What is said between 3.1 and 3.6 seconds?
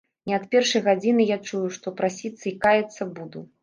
буду.